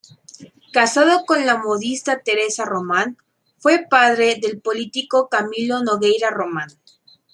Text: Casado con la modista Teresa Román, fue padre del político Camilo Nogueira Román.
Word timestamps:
Casado 0.73 1.25
con 1.27 1.45
la 1.45 1.57
modista 1.59 2.23
Teresa 2.23 2.65
Román, 2.65 3.19
fue 3.59 3.85
padre 3.87 4.39
del 4.41 4.59
político 4.59 5.29
Camilo 5.29 5.83
Nogueira 5.83 6.31
Román. 6.31 6.69